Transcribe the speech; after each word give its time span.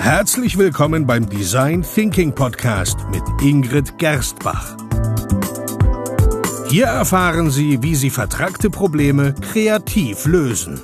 Herzlich 0.00 0.56
willkommen 0.56 1.06
beim 1.06 1.28
Design 1.28 1.82
Thinking 1.82 2.34
Podcast 2.34 2.98
mit 3.10 3.22
Ingrid 3.42 3.98
Gerstbach. 3.98 4.74
Hier 6.70 6.86
erfahren 6.86 7.50
Sie, 7.50 7.82
wie 7.82 7.94
Sie 7.94 8.08
vertragte 8.08 8.70
Probleme 8.70 9.34
kreativ 9.34 10.24
lösen, 10.24 10.80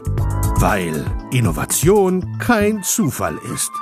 weil 0.59 1.03
Innovation 1.33 2.39
kein 2.39 2.83
Zufall 2.83 3.39
ist. 3.55 3.73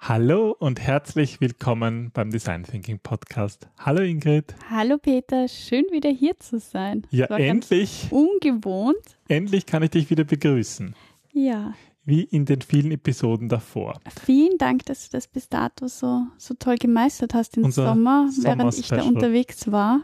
Hallo 0.00 0.56
und 0.58 0.80
herzlich 0.80 1.42
willkommen 1.42 2.10
beim 2.14 2.30
Design 2.30 2.64
Thinking 2.64 3.00
Podcast. 3.00 3.68
Hallo 3.78 4.00
Ingrid. 4.00 4.54
Hallo 4.70 4.96
Peter, 4.96 5.46
schön 5.46 5.84
wieder 5.92 6.10
hier 6.10 6.38
zu 6.38 6.58
sein. 6.58 7.06
Ja, 7.10 7.26
endlich. 7.26 8.08
Ungewohnt. 8.10 9.18
Endlich 9.28 9.66
kann 9.66 9.82
ich 9.82 9.90
dich 9.90 10.08
wieder 10.08 10.24
begrüßen. 10.24 10.94
Ja. 11.34 11.74
Wie 12.04 12.22
in 12.22 12.46
den 12.46 12.62
vielen 12.62 12.90
Episoden 12.90 13.48
davor. 13.48 14.00
Vielen 14.24 14.58
Dank, 14.58 14.84
dass 14.86 15.08
du 15.08 15.16
das 15.16 15.28
bis 15.28 15.48
dato 15.48 15.86
so, 15.86 16.22
so 16.36 16.54
toll 16.54 16.76
gemeistert 16.76 17.32
hast 17.34 17.56
im 17.56 17.70
Sommer, 17.70 18.28
während 18.40 18.76
ich 18.76 18.88
da 18.88 19.02
unterwegs 19.02 19.70
war. 19.70 20.00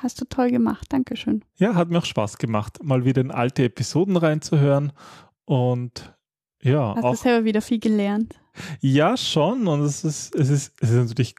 Hast 0.00 0.20
du 0.20 0.24
toll 0.24 0.50
gemacht. 0.50 0.86
Dankeschön. 0.90 1.44
Ja, 1.56 1.74
hat 1.74 1.90
mir 1.90 1.98
auch 1.98 2.04
Spaß 2.04 2.38
gemacht, 2.38 2.78
mal 2.82 3.04
wieder 3.04 3.20
in 3.20 3.30
alte 3.30 3.64
Episoden 3.64 4.16
reinzuhören 4.16 4.92
und 5.44 6.14
ja, 6.62 6.94
Hast 6.94 7.02
du 7.02 7.08
auch 7.08 7.16
selber 7.16 7.44
wieder 7.44 7.62
viel 7.62 7.78
gelernt? 7.78 8.38
Ja, 8.80 9.16
schon. 9.16 9.66
Und 9.66 9.80
es 9.80 10.04
ist, 10.04 10.34
es 10.34 10.50
ist, 10.50 10.74
es 10.80 10.90
ist 10.90 11.08
natürlich 11.08 11.34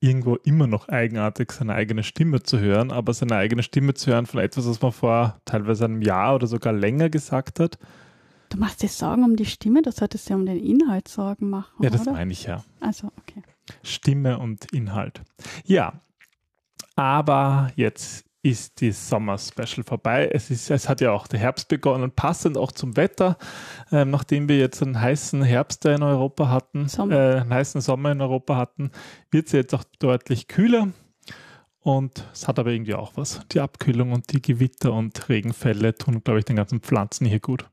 irgendwo 0.00 0.36
immer 0.36 0.66
noch 0.66 0.88
eigenartig, 0.88 1.50
seine 1.52 1.74
eigene 1.74 2.02
Stimme 2.02 2.42
zu 2.42 2.58
hören, 2.60 2.92
aber 2.92 3.14
seine 3.14 3.36
eigene 3.36 3.62
Stimme 3.62 3.94
zu 3.94 4.12
hören 4.12 4.26
von 4.26 4.40
etwas, 4.40 4.68
was 4.68 4.80
man 4.80 4.92
vor 4.92 5.40
teilweise 5.44 5.86
einem 5.86 6.02
Jahr 6.02 6.34
oder 6.34 6.46
sogar 6.46 6.72
länger 6.72 7.08
gesagt 7.08 7.60
hat. 7.60 7.78
Du 8.48 8.56
machst 8.58 8.82
dir 8.82 8.88
Sorgen 8.88 9.24
um 9.24 9.36
die 9.36 9.44
Stimme, 9.46 9.82
du 9.82 9.92
solltest 9.92 10.28
dir 10.28 10.34
um 10.36 10.46
den 10.46 10.58
Inhalt 10.58 11.08
Sorgen 11.08 11.50
machen, 11.50 11.82
Ja, 11.82 11.90
das 11.90 12.02
oder? 12.02 12.12
meine 12.12 12.32
ich 12.32 12.44
ja. 12.44 12.64
Also, 12.80 13.10
okay. 13.18 13.42
Stimme 13.82 14.38
und 14.38 14.72
Inhalt. 14.72 15.22
Ja, 15.64 16.00
aber 16.96 17.70
jetzt 17.76 18.24
ist 18.42 18.80
die 18.80 18.92
Sommer-Special 18.92 19.84
vorbei. 19.84 20.30
Es, 20.32 20.50
ist, 20.50 20.70
es 20.70 20.88
hat 20.88 21.00
ja 21.00 21.10
auch 21.12 21.26
der 21.26 21.40
Herbst 21.40 21.68
begonnen, 21.68 22.10
passend 22.12 22.56
auch 22.56 22.72
zum 22.72 22.96
Wetter. 22.96 23.36
Ähm, 23.92 24.10
nachdem 24.10 24.48
wir 24.48 24.58
jetzt 24.58 24.82
einen 24.82 24.98
heißen 25.00 25.42
Herbst 25.42 25.84
in 25.84 26.02
Europa 26.02 26.48
hatten, 26.48 26.86
äh, 27.10 27.40
einen 27.40 27.52
heißen 27.52 27.80
Sommer 27.80 28.12
in 28.12 28.20
Europa 28.20 28.56
hatten, 28.56 28.90
wird 29.30 29.46
es 29.46 29.52
jetzt 29.52 29.74
auch 29.74 29.84
deutlich 29.98 30.48
kühler. 30.48 30.88
Und 31.80 32.24
es 32.32 32.48
hat 32.48 32.58
aber 32.58 32.70
irgendwie 32.70 32.94
auch 32.94 33.12
was. 33.16 33.40
Die 33.52 33.60
Abkühlung 33.60 34.12
und 34.12 34.32
die 34.32 34.42
Gewitter 34.42 34.92
und 34.92 35.28
Regenfälle 35.28 35.94
tun, 35.94 36.22
glaube 36.22 36.38
ich, 36.38 36.44
den 36.44 36.56
ganzen 36.56 36.80
Pflanzen 36.80 37.26
hier 37.26 37.40
gut. 37.40 37.68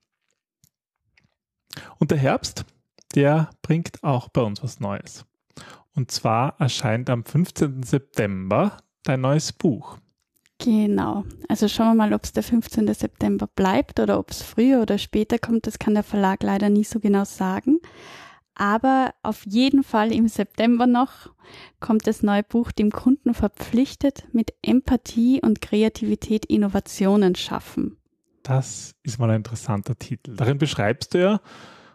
Und 1.99 2.11
der 2.11 2.17
Herbst, 2.17 2.65
der 3.15 3.49
bringt 3.61 4.03
auch 4.03 4.29
bei 4.29 4.41
uns 4.41 4.63
was 4.63 4.79
Neues. 4.79 5.25
Und 5.95 6.11
zwar 6.11 6.59
erscheint 6.59 7.09
am 7.09 7.23
15. 7.23 7.83
September 7.83 8.77
dein 9.03 9.21
neues 9.21 9.53
Buch. 9.53 9.97
Genau. 10.57 11.25
Also 11.49 11.67
schauen 11.67 11.87
wir 11.87 11.95
mal, 11.95 12.13
ob 12.13 12.23
es 12.23 12.33
der 12.33 12.43
15. 12.43 12.93
September 12.93 13.47
bleibt 13.47 13.99
oder 13.99 14.19
ob 14.19 14.31
es 14.31 14.41
früher 14.41 14.81
oder 14.81 14.97
später 14.97 15.37
kommt. 15.37 15.67
Das 15.67 15.79
kann 15.79 15.93
der 15.93 16.03
Verlag 16.03 16.43
leider 16.43 16.69
nie 16.69 16.83
so 16.83 16.99
genau 16.99 17.25
sagen. 17.25 17.79
Aber 18.55 19.13
auf 19.21 19.45
jeden 19.45 19.83
Fall 19.83 20.13
im 20.13 20.29
September 20.29 20.87
noch 20.87 21.29
kommt 21.81 22.07
das 22.07 22.23
neue 22.23 22.43
Buch 22.43 22.71
dem 22.71 22.89
Kunden 22.89 23.33
verpflichtet 23.33 24.25
mit 24.31 24.53
Empathie 24.61 25.41
und 25.41 25.61
Kreativität 25.61 26.45
Innovationen 26.45 27.35
schaffen. 27.35 27.97
Das 28.45 28.93
ist 29.01 29.17
mal 29.17 29.31
ein 29.31 29.37
interessanter 29.37 29.97
Titel. 29.97 30.35
Darin 30.35 30.59
beschreibst 30.59 31.15
du 31.15 31.19
ja 31.19 31.41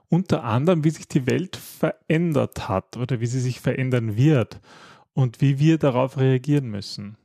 unter 0.09 0.43
anderem, 0.43 0.83
wie 0.83 0.91
sich 0.91 1.07
die 1.07 1.29
Welt 1.29 1.55
verändert 1.55 2.69
hat 2.69 2.97
oder 2.97 3.21
wie 3.21 3.27
sie 3.27 3.39
sich 3.39 3.61
verändern 3.61 4.17
wird 4.17 4.59
und 5.15 5.41
wie 5.41 5.61
wir 5.61 5.79
darauf 5.79 6.19
reagieren 6.19 6.67
müssen. 6.67 7.17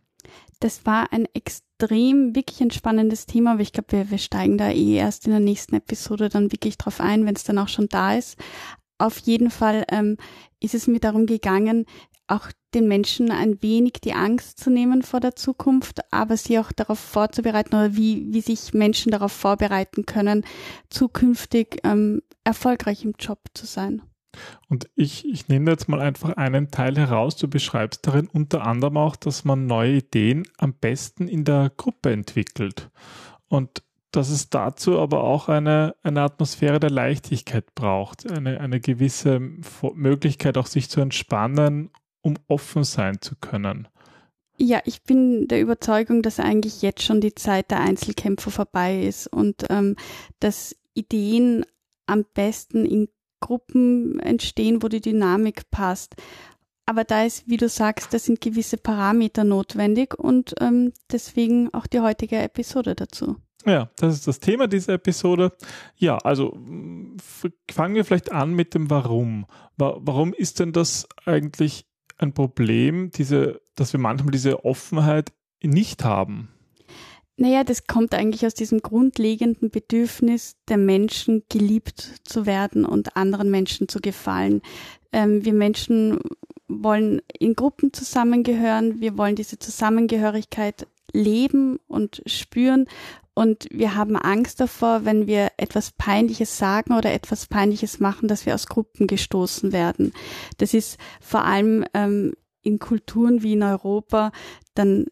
Das 0.60 0.86
war 0.86 1.12
ein 1.12 1.28
extrem, 1.34 2.36
wirklich 2.36 2.62
ein 2.62 2.70
spannendes 2.70 3.26
Thema, 3.26 3.54
aber 3.54 3.62
ich 3.62 3.74
glaube, 3.74 3.94
wir, 3.94 4.12
wir 4.12 4.20
steigen 4.20 4.60
da 4.60 4.70
eh 4.70 4.96
erst 4.96 5.26
in 5.26 5.32
der 5.32 5.40
nächsten 5.40 5.74
Episode 5.74 6.30
dann 6.30 6.52
wirklich 6.52 6.78
drauf 6.78 7.02
ein, 7.02 7.26
wenn 7.26 7.36
es 7.36 7.44
dann 7.44 7.58
auch 7.58 7.68
schon 7.68 7.90
da 7.90 8.14
ist. 8.14 8.38
Auf 9.00 9.18
jeden 9.18 9.50
Fall 9.50 9.86
ähm, 9.90 10.18
ist 10.60 10.76
es 10.76 10.86
mir 10.86 11.00
darum 11.00 11.26
gegangen, 11.26 11.88
auch 12.28 12.52
den 12.74 12.88
Menschen 12.88 13.32
ein 13.32 13.62
wenig 13.62 13.94
die 14.04 14.14
Angst 14.14 14.60
zu 14.60 14.70
nehmen 14.70 15.02
vor 15.02 15.20
der 15.20 15.36
Zukunft, 15.36 16.02
aber 16.12 16.38
sie 16.38 16.60
auch 16.60 16.72
darauf 16.72 17.00
vorzubereiten 17.00 17.76
oder 17.76 17.96
wie, 17.96 18.34
wie 18.34 18.42
sich 18.42 18.74
Menschen 18.74 19.12
darauf 19.12 19.32
vorbereiten 19.32 20.06
können, 20.06 20.46
zukünftig 20.90 21.80
ähm, 21.84 22.22
erfolgreich 22.44 23.04
im 23.04 23.14
Job 23.20 23.40
zu 23.54 23.66
sein. 23.66 24.02
Und 24.68 24.90
ich, 24.96 25.26
ich 25.26 25.48
nehme 25.48 25.72
jetzt 25.72 25.88
mal 25.88 26.02
einfach 26.02 26.36
einen 26.36 26.70
Teil 26.70 26.98
heraus. 26.98 27.38
Du 27.38 27.48
beschreibst 27.48 28.06
darin 28.06 28.28
unter 28.28 28.66
anderem 28.66 28.98
auch, 28.98 29.16
dass 29.16 29.46
man 29.46 29.66
neue 29.66 29.98
Ideen 29.98 30.44
am 30.58 30.74
besten 30.74 31.28
in 31.28 31.46
der 31.46 31.72
Gruppe 31.76 32.12
entwickelt. 32.12 32.90
Und 33.48 33.84
dass 34.12 34.30
es 34.30 34.50
dazu 34.50 35.00
aber 35.00 35.24
auch 35.24 35.50
eine, 35.50 35.96
eine 36.02 36.22
Atmosphäre 36.22 36.80
der 36.80 36.90
Leichtigkeit 36.90 37.76
braucht, 37.76 38.30
eine, 38.30 38.62
eine 38.62 38.80
gewisse 38.80 39.40
Möglichkeit 39.94 40.58
auch 40.58 40.68
sich 40.68 40.90
zu 40.90 41.02
entspannen, 41.02 41.92
um 42.26 42.38
offen 42.48 42.84
sein 42.84 43.22
zu 43.22 43.36
können. 43.36 43.88
Ja, 44.58 44.82
ich 44.86 45.04
bin 45.04 45.48
der 45.48 45.62
Überzeugung, 45.62 46.24
dass 46.24 46.40
eigentlich 46.40 46.82
jetzt 46.82 47.04
schon 47.04 47.22
die 47.22 47.36
Zeit 47.36 47.70
der 47.70 47.82
Einzelkämpfer 47.82 48.50
vorbei 48.50 49.04
ist 49.04 49.28
und 49.28 49.66
ähm, 49.70 49.96
dass 50.40 50.76
Ideen 50.96 51.66
am 52.08 52.26
besten 52.34 52.86
in 52.86 53.10
Gruppen 53.42 54.20
entstehen, 54.20 54.82
wo 54.82 54.88
die 54.88 55.02
Dynamik 55.02 55.70
passt. 55.70 56.16
Aber 56.88 57.04
da 57.04 57.26
ist, 57.26 57.48
wie 57.48 57.58
du 57.58 57.70
sagst, 57.70 58.12
da 58.14 58.18
sind 58.18 58.42
gewisse 58.42 58.78
Parameter 58.78 59.44
notwendig 59.44 60.18
und 60.18 60.56
ähm, 60.62 60.94
deswegen 61.12 61.72
auch 61.74 61.86
die 61.86 62.00
heutige 62.00 62.38
Episode 62.38 62.96
dazu. 62.96 63.36
Ja, 63.66 63.90
das 63.98 64.16
ist 64.16 64.28
das 64.28 64.40
Thema 64.40 64.68
dieser 64.68 64.94
Episode. 64.94 65.52
Ja, 65.96 66.18
also 66.20 66.58
fangen 67.72 67.96
wir 67.96 68.06
vielleicht 68.06 68.32
an 68.32 68.54
mit 68.54 68.74
dem 68.74 68.90
Warum. 68.90 69.46
Wa 69.78 69.98
warum 70.00 70.34
ist 70.34 70.60
denn 70.60 70.72
das 70.72 71.08
eigentlich 71.26 71.86
ein 72.18 72.34
Problem, 72.34 73.12
diese, 73.12 73.62
dass 73.76 73.94
wir 73.94 74.00
manchmal 74.00 74.32
diese 74.32 74.66
Offenheit 74.66 75.32
nicht 75.62 76.04
haben? 76.04 76.50
Naja, 77.38 77.66
das 77.66 77.86
kommt 77.86 78.16
eigentlich 78.16 78.46
aus 78.46 78.54
diesem 78.54 78.80
grundlegenden 78.80 79.70
Bedürfnis 79.70 80.56
der 80.70 80.78
Menschen, 80.78 81.44
geliebt 81.50 82.22
zu 82.24 82.46
werden 82.46 82.86
und 82.86 83.18
anderen 83.18 83.52
Menschen 83.52 83.90
zu 83.90 84.00
gefallen. 84.00 84.62
Ähm, 85.12 85.44
wir 85.44 85.54
Menschen 85.54 86.20
wollen 86.68 87.22
in 87.38 87.54
Gruppen 87.56 87.92
zusammengehören, 87.92 89.02
wir 89.02 89.18
wollen 89.18 89.36
diese 89.36 89.60
Zusammengehörigkeit 89.60 90.88
leben 91.14 91.80
und 91.88 92.22
spüren 92.26 92.88
und 93.36 93.68
wir 93.70 93.96
haben 93.96 94.16
Angst 94.16 94.62
davor, 94.62 95.04
wenn 95.04 95.28
wir 95.28 95.52
etwas 95.58 95.92
Peinliches 95.92 96.58
sagen 96.58 96.94
oder 96.94 97.12
etwas 97.14 97.48
Peinliches 97.48 98.00
machen, 98.00 98.30
dass 98.30 98.46
wir 98.46 98.56
aus 98.56 98.68
Gruppen 98.68 99.08
gestoßen 99.08 99.74
werden. 99.74 100.14
Das 100.58 100.74
ist 100.74 100.98
vor 101.20 101.44
allem 101.44 101.84
ähm, 101.94 102.34
in 102.62 102.80
Kulturen 102.80 103.44
wie 103.44 103.54
in 103.54 103.64
Europa 103.64 104.32
dann 104.74 105.08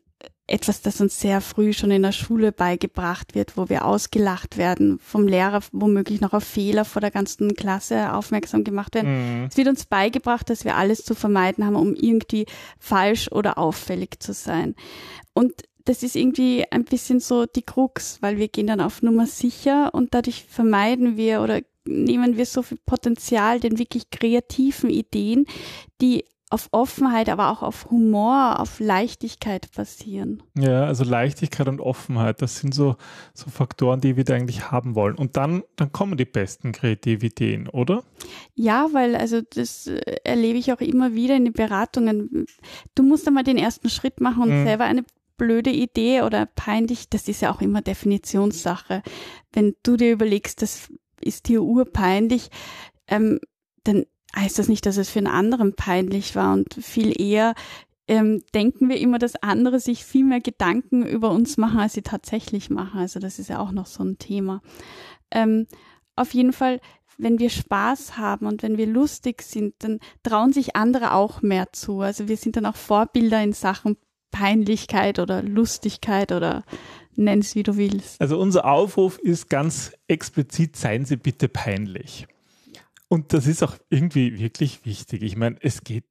etwas, 0.47 0.81
das 0.81 0.99
uns 1.01 1.19
sehr 1.19 1.41
früh 1.41 1.73
schon 1.73 1.91
in 1.91 2.01
der 2.01 2.11
Schule 2.11 2.51
beigebracht 2.51 3.35
wird, 3.35 3.57
wo 3.57 3.69
wir 3.69 3.85
ausgelacht 3.85 4.57
werden, 4.57 4.99
vom 4.99 5.27
Lehrer 5.27 5.61
womöglich 5.71 6.19
noch 6.21 6.33
auf 6.33 6.43
Fehler 6.43 6.85
vor 6.85 7.01
der 7.01 7.11
ganzen 7.11 7.55
Klasse 7.55 8.13
aufmerksam 8.13 8.63
gemacht 8.63 8.95
werden. 8.95 9.41
Mhm. 9.41 9.47
Es 9.49 9.57
wird 9.57 9.67
uns 9.67 9.85
beigebracht, 9.85 10.49
dass 10.49 10.65
wir 10.65 10.75
alles 10.75 11.03
zu 11.03 11.15
vermeiden 11.15 11.65
haben, 11.65 11.75
um 11.75 11.93
irgendwie 11.93 12.45
falsch 12.77 13.31
oder 13.31 13.57
auffällig 13.57 14.21
zu 14.21 14.33
sein. 14.33 14.75
Und 15.33 15.63
das 15.85 16.03
ist 16.03 16.15
irgendwie 16.15 16.65
ein 16.71 16.85
bisschen 16.85 17.19
so 17.19 17.45
die 17.45 17.61
Krux, 17.63 18.21
weil 18.21 18.37
wir 18.37 18.47
gehen 18.47 18.67
dann 18.67 18.81
auf 18.81 19.01
Nummer 19.01 19.25
sicher 19.27 19.93
und 19.93 20.13
dadurch 20.13 20.45
vermeiden 20.45 21.17
wir 21.17 21.41
oder 21.41 21.61
nehmen 21.85 22.37
wir 22.37 22.45
so 22.45 22.61
viel 22.61 22.79
Potenzial 22.85 23.59
den 23.59 23.77
wirklich 23.77 24.09
kreativen 24.09 24.89
Ideen, 24.89 25.45
die 25.99 26.23
auf 26.49 26.69
Offenheit, 26.71 27.29
aber 27.29 27.49
auch 27.49 27.63
auf 27.63 27.89
Humor, 27.89 28.59
auf 28.59 28.79
Leichtigkeit 28.79 29.69
basieren. 29.75 30.43
Ja, 30.55 30.85
also 30.85 31.03
Leichtigkeit 31.03 31.67
und 31.67 31.81
Offenheit, 31.81 32.43
das 32.43 32.59
sind 32.59 32.75
so, 32.75 32.95
so 33.33 33.49
Faktoren, 33.49 34.01
die 34.01 34.17
wir 34.17 34.23
da 34.23 34.35
eigentlich 34.35 34.69
haben 34.69 34.93
wollen. 34.93 35.15
Und 35.15 35.35
dann, 35.35 35.63
dann 35.77 35.91
kommen 35.91 36.15
die 36.15 36.25
besten 36.25 36.71
kreativen 36.71 37.27
Ideen, 37.27 37.67
oder? 37.69 38.03
Ja, 38.53 38.87
weil 38.91 39.15
also 39.15 39.41
das 39.41 39.87
äh, 39.87 40.17
erlebe 40.23 40.59
ich 40.59 40.71
auch 40.71 40.79
immer 40.79 41.15
wieder 41.15 41.35
in 41.35 41.45
den 41.45 41.53
Beratungen. 41.53 42.45
Du 42.93 43.01
musst 43.01 43.27
einmal 43.27 43.43
den 43.43 43.57
ersten 43.57 43.89
Schritt 43.89 44.21
machen 44.21 44.43
und 44.43 44.49
Mhm. 44.61 44.65
selber 44.65 44.83
eine 44.83 45.03
blöde 45.37 45.71
Idee 45.71 46.21
oder 46.21 46.45
peinlich, 46.45 47.09
das 47.09 47.27
ist 47.27 47.41
ja 47.41 47.53
auch 47.53 47.61
immer 47.61 47.81
Definitionssache. 47.81 49.03
Wenn 49.51 49.75
du 49.83 49.97
dir 49.97 50.11
überlegst, 50.11 50.61
das 50.61 50.89
ist 51.21 51.47
dir 51.47 51.63
urpeinlich, 51.63 52.49
ähm, 53.07 53.39
dann 53.83 54.05
heißt 54.35 54.59
das 54.59 54.67
nicht, 54.67 54.85
dass 54.85 54.97
es 54.97 55.09
für 55.09 55.19
einen 55.19 55.27
anderen 55.27 55.75
peinlich 55.75 56.35
war 56.35 56.53
und 56.53 56.73
viel 56.73 57.19
eher 57.19 57.53
ähm, 58.07 58.43
denken 58.53 58.89
wir 58.89 58.97
immer, 58.97 59.17
dass 59.17 59.41
andere 59.41 59.79
sich 59.79 60.03
viel 60.03 60.25
mehr 60.25 60.41
Gedanken 60.41 61.05
über 61.05 61.31
uns 61.31 61.55
machen, 61.55 61.79
als 61.79 61.93
sie 61.93 62.01
tatsächlich 62.01 62.69
machen. 62.69 62.99
Also 62.99 63.19
das 63.19 63.39
ist 63.39 63.49
ja 63.49 63.59
auch 63.59 63.71
noch 63.71 63.85
so 63.85 64.03
ein 64.03 64.17
Thema. 64.17 64.61
Ähm, 65.31 65.67
auf 66.15 66.33
jeden 66.33 66.51
Fall 66.51 66.81
wenn 67.17 67.39
wir 67.39 67.49
Spaß 67.49 68.17
haben 68.17 68.45
und 68.45 68.63
wenn 68.63 68.77
wir 68.77 68.87
lustig 68.87 69.41
sind, 69.41 69.75
dann 69.79 69.99
trauen 70.23 70.53
sich 70.53 70.75
andere 70.75 71.13
auch 71.13 71.41
mehr 71.41 71.71
zu. 71.73 72.01
Also 72.01 72.27
wir 72.27 72.37
sind 72.37 72.55
dann 72.55 72.65
auch 72.65 72.75
Vorbilder 72.75 73.41
in 73.41 73.53
Sachen 73.53 73.97
Peinlichkeit 74.33 75.19
oder 75.19 75.41
Lustigkeit 75.41 76.33
oder 76.33 76.65
nenn 77.15 77.39
es 77.39 77.55
wie 77.55 77.63
du 77.63 77.77
willst. 77.77 78.19
Also 78.19 78.37
unser 78.37 78.65
Aufruf 78.65 79.17
ist 79.19 79.49
ganz 79.49 79.93
explizit, 80.07 80.75
seien 80.75 81.05
Sie 81.05 81.15
bitte 81.15 81.47
peinlich. 81.47 82.27
Und 83.07 83.31
das 83.31 83.47
ist 83.47 83.63
auch 83.63 83.77
irgendwie 83.89 84.39
wirklich 84.39 84.85
wichtig. 84.85 85.21
Ich 85.21 85.37
meine, 85.37 85.57
es 85.61 85.83
geht, 85.83 86.05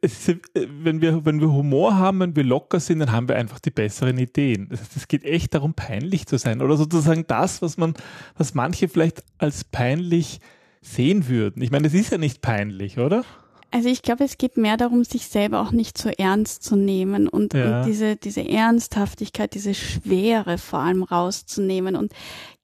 es, 0.00 0.32
wenn, 0.54 1.02
wir, 1.02 1.24
wenn 1.26 1.40
wir 1.40 1.52
Humor 1.52 1.96
haben, 1.96 2.20
wenn 2.20 2.36
wir 2.36 2.44
locker 2.44 2.80
sind, 2.80 3.00
dann 3.00 3.12
haben 3.12 3.28
wir 3.28 3.36
einfach 3.36 3.60
die 3.60 3.70
besseren 3.70 4.18
Ideen. 4.18 4.70
Es 4.70 5.08
geht 5.08 5.24
echt 5.24 5.54
darum, 5.54 5.74
peinlich 5.74 6.26
zu 6.26 6.38
sein 6.38 6.62
oder 6.62 6.76
sozusagen 6.76 7.26
das, 7.26 7.60
was 7.60 7.76
man, 7.76 7.94
was 8.36 8.54
manche 8.54 8.88
vielleicht 8.88 9.22
als 9.38 9.64
peinlich 9.64 10.40
sehen 10.80 11.28
würden. 11.28 11.62
Ich 11.62 11.70
meine, 11.70 11.86
es 11.86 11.94
ist 11.94 12.10
ja 12.10 12.18
nicht 12.18 12.40
peinlich, 12.40 12.98
oder? 12.98 13.24
Also 13.72 13.88
ich 13.88 14.02
glaube, 14.02 14.24
es 14.24 14.36
geht 14.36 14.56
mehr 14.56 14.76
darum, 14.76 15.04
sich 15.04 15.26
selber 15.26 15.60
auch 15.60 15.70
nicht 15.70 15.96
zu 15.96 16.16
ernst 16.18 16.64
zu 16.64 16.76
nehmen 16.76 17.28
und, 17.28 17.54
ja. 17.54 17.80
und 17.80 17.86
diese, 17.86 18.16
diese 18.16 18.46
Ernsthaftigkeit, 18.48 19.54
diese 19.54 19.74
Schwere 19.74 20.58
vor 20.58 20.80
allem 20.80 21.02
rauszunehmen 21.04 21.94
und 21.94 22.12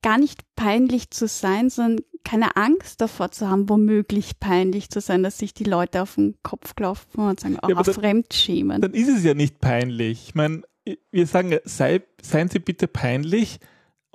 gar 0.02 0.18
nicht 0.18 0.40
peinlich 0.56 1.10
zu 1.10 1.28
sein, 1.28 1.70
sondern 1.70 2.04
keine 2.24 2.56
Angst 2.56 3.00
davor 3.00 3.30
zu 3.30 3.48
haben, 3.48 3.68
womöglich 3.68 4.40
peinlich 4.40 4.90
zu 4.90 5.00
sein, 5.00 5.22
dass 5.22 5.38
sich 5.38 5.54
die 5.54 5.64
Leute 5.64 6.02
auf 6.02 6.16
den 6.16 6.34
Kopf 6.42 6.74
klopfen 6.74 7.28
und 7.28 7.38
sagen, 7.38 7.58
auch 7.60 7.68
ja, 7.68 7.80
dann, 7.80 7.94
fremdschämen. 7.94 8.82
Dann 8.82 8.92
ist 8.92 9.08
es 9.08 9.22
ja 9.22 9.34
nicht 9.34 9.60
peinlich. 9.60 10.28
Ich 10.28 10.34
meine, 10.34 10.62
wir 11.12 11.26
sagen, 11.26 11.56
sei, 11.64 12.02
seien 12.20 12.48
Sie 12.48 12.58
bitte 12.58 12.88
peinlich, 12.88 13.60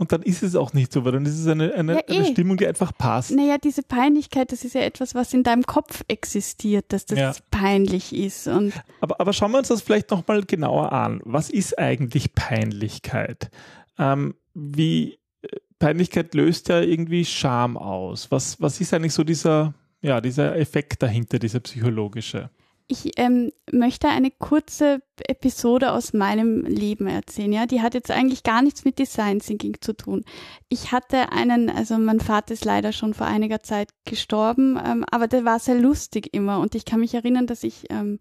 und 0.01 0.11
dann 0.11 0.23
ist 0.23 0.41
es 0.41 0.55
auch 0.55 0.73
nicht 0.73 0.91
so, 0.91 1.05
weil 1.05 1.11
dann 1.11 1.27
ist 1.27 1.37
es 1.37 1.45
eine, 1.45 1.75
eine, 1.75 1.93
ja, 1.93 2.01
eine 2.07 2.27
eh. 2.27 2.31
Stimmung, 2.31 2.57
die 2.57 2.65
einfach 2.65 2.91
passt. 2.97 3.29
Naja, 3.29 3.59
diese 3.59 3.83
Peinlichkeit, 3.83 4.51
das 4.51 4.63
ist 4.63 4.73
ja 4.73 4.81
etwas, 4.81 5.13
was 5.13 5.31
in 5.31 5.43
deinem 5.43 5.61
Kopf 5.61 6.03
existiert, 6.07 6.85
dass 6.91 7.05
das 7.05 7.19
ja. 7.19 7.33
peinlich 7.51 8.11
ist. 8.11 8.47
Und 8.47 8.73
aber, 8.99 9.21
aber 9.21 9.31
schauen 9.31 9.51
wir 9.51 9.59
uns 9.59 9.67
das 9.67 9.83
vielleicht 9.83 10.09
nochmal 10.09 10.41
genauer 10.41 10.91
an. 10.91 11.21
Was 11.23 11.51
ist 11.51 11.77
eigentlich 11.77 12.33
Peinlichkeit? 12.33 13.51
Ähm, 13.99 14.33
wie 14.55 15.19
äh, 15.43 15.57
Peinlichkeit 15.77 16.33
löst 16.33 16.69
ja 16.69 16.81
irgendwie 16.81 17.23
Scham 17.23 17.77
aus. 17.77 18.31
Was, 18.31 18.59
was 18.59 18.81
ist 18.81 18.95
eigentlich 18.95 19.13
so 19.13 19.23
dieser, 19.23 19.75
ja, 20.01 20.19
dieser 20.19 20.57
Effekt 20.57 21.03
dahinter, 21.03 21.37
dieser 21.37 21.59
psychologische? 21.59 22.49
Ich 22.91 23.17
ähm, 23.17 23.53
möchte 23.71 24.09
eine 24.09 24.31
kurze 24.31 25.01
Episode 25.25 25.93
aus 25.93 26.11
meinem 26.11 26.65
Leben 26.65 27.07
erzählen. 27.07 27.53
Ja, 27.53 27.65
die 27.65 27.81
hat 27.81 27.93
jetzt 27.93 28.11
eigentlich 28.11 28.43
gar 28.43 28.61
nichts 28.61 28.83
mit 28.83 28.99
Design 28.99 29.39
Thinking 29.39 29.77
zu 29.79 29.93
tun. 29.93 30.25
Ich 30.67 30.91
hatte 30.91 31.31
einen, 31.31 31.69
also 31.69 31.97
mein 31.97 32.19
Vater 32.19 32.53
ist 32.53 32.65
leider 32.65 32.91
schon 32.91 33.13
vor 33.13 33.27
einiger 33.27 33.61
Zeit 33.61 33.91
gestorben, 34.03 34.77
ähm, 34.85 35.05
aber 35.09 35.29
der 35.29 35.45
war 35.45 35.59
sehr 35.59 35.75
lustig 35.75 36.33
immer. 36.33 36.59
Und 36.59 36.75
ich 36.75 36.83
kann 36.83 36.99
mich 36.99 37.13
erinnern, 37.13 37.47
dass 37.47 37.63
ich 37.63 37.85
ähm, 37.89 38.19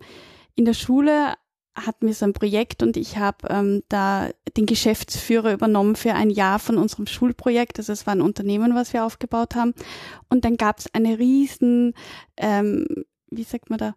in 0.55 0.67
der 0.67 0.75
Schule 0.75 1.35
hatten 1.75 2.07
wir 2.07 2.15
so 2.15 2.27
ein 2.27 2.33
Projekt 2.33 2.85
und 2.85 2.97
ich 2.97 3.17
habe 3.17 3.49
ähm, 3.49 3.83
da 3.89 4.29
den 4.57 4.67
Geschäftsführer 4.67 5.53
übernommen 5.53 5.97
für 5.97 6.15
ein 6.15 6.31
Jahr 6.31 6.61
von 6.61 6.79
unserem 6.79 7.07
Schulprojekt. 7.07 7.79
Also 7.79 7.93
es 7.93 8.07
war 8.07 8.15
ein 8.15 8.23
Unternehmen, 8.23 8.77
was 8.77 8.93
wir 8.93 9.05
aufgebaut 9.05 9.57
haben. 9.57 9.75
Und 10.29 10.45
dann 10.45 10.57
gab 10.57 10.79
es 10.79 10.95
eine 10.95 11.19
riesen 11.19 11.95
ähm, 12.37 12.87
wie 13.31 13.45
sagt 13.45 13.71
man 13.71 13.79
da, 13.79 13.95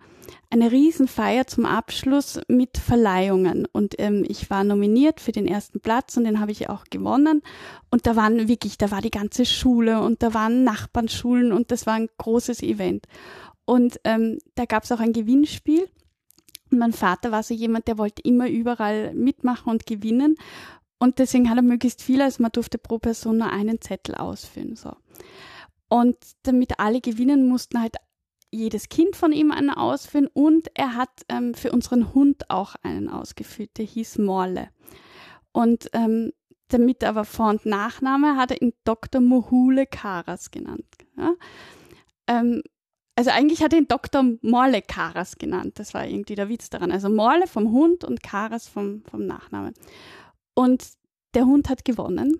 eine 0.49 0.71
Riesenfeier 0.71 1.47
zum 1.47 1.65
Abschluss 1.65 2.39
mit 2.47 2.77
Verleihungen. 2.77 3.67
Und 3.71 3.95
ähm, 3.99 4.23
ich 4.27 4.49
war 4.49 4.63
nominiert 4.63 5.19
für 5.19 5.31
den 5.31 5.47
ersten 5.47 5.79
Platz 5.79 6.15
und 6.17 6.23
den 6.25 6.39
habe 6.39 6.51
ich 6.51 6.69
auch 6.69 6.85
gewonnen. 6.89 7.41
Und 7.89 8.05
da 8.05 8.15
waren 8.15 8.47
wirklich, 8.47 8.77
da 8.77 8.91
war 8.91 9.01
die 9.01 9.11
ganze 9.11 9.45
Schule 9.45 10.01
und 10.01 10.21
da 10.21 10.33
waren 10.33 10.63
Nachbarnschulen 10.63 11.51
und 11.51 11.71
das 11.71 11.85
war 11.85 11.95
ein 11.95 12.09
großes 12.17 12.61
Event. 12.61 13.07
Und 13.65 13.99
ähm, 14.03 14.39
da 14.55 14.65
gab 14.65 14.83
es 14.83 14.91
auch 14.91 14.99
ein 14.99 15.13
Gewinnspiel. 15.13 15.89
Und 16.71 16.79
mein 16.79 16.93
Vater 16.93 17.31
war 17.31 17.43
so 17.43 17.53
jemand, 17.53 17.87
der 17.87 17.97
wollte 17.97 18.21
immer 18.23 18.49
überall 18.49 19.13
mitmachen 19.13 19.71
und 19.71 19.85
gewinnen. 19.85 20.35
Und 20.99 21.19
deswegen 21.19 21.49
hat 21.49 21.57
er 21.57 21.63
möglichst 21.63 22.01
viel, 22.01 22.21
also 22.21 22.41
man 22.41 22.51
durfte 22.51 22.77
pro 22.77 22.97
Person 22.97 23.37
nur 23.37 23.51
einen 23.51 23.81
Zettel 23.81 24.15
ausfüllen. 24.15 24.75
So. 24.75 24.93
Und 25.89 26.17
damit 26.43 26.79
alle 26.79 27.01
gewinnen, 27.01 27.47
mussten 27.47 27.79
halt 27.79 27.97
jedes 28.53 28.89
Kind 28.89 29.15
von 29.15 29.31
ihm 29.31 29.51
einen 29.51 29.69
ausfüllen 29.69 30.27
und 30.27 30.69
er 30.75 30.95
hat 30.95 31.09
ähm, 31.29 31.53
für 31.53 31.71
unseren 31.71 32.13
Hund 32.13 32.49
auch 32.49 32.75
einen 32.83 33.09
ausgefüllt, 33.09 33.77
der 33.77 33.85
hieß 33.85 34.19
Morle. 34.19 34.69
Und 35.51 35.89
ähm, 35.93 36.31
damit 36.69 37.03
aber 37.03 37.25
Vor- 37.25 37.49
und 37.49 37.65
Nachname 37.65 38.37
hat 38.37 38.51
er 38.51 38.61
ihn 38.61 38.73
Dr. 38.83 39.21
Mohule 39.21 39.85
Karas 39.85 40.51
genannt. 40.51 40.85
Ja? 41.17 41.33
Ähm, 42.27 42.61
also 43.15 43.29
eigentlich 43.29 43.61
hat 43.61 43.73
er 43.73 43.79
ihn 43.79 43.87
Dr. 43.87 44.23
Morle 44.41 44.81
Karas 44.81 45.37
genannt. 45.37 45.77
Das 45.77 45.93
war 45.93 46.05
irgendwie 46.07 46.35
der 46.35 46.49
Witz 46.49 46.69
daran. 46.69 46.91
Also 46.91 47.09
Morle 47.09 47.47
vom 47.47 47.71
Hund 47.71 48.03
und 48.03 48.23
Karas 48.23 48.67
vom, 48.67 49.03
vom 49.09 49.25
Nachnamen. 49.25 49.73
Und 50.55 50.85
der 51.35 51.45
Hund 51.45 51.69
hat 51.69 51.85
gewonnen 51.85 52.39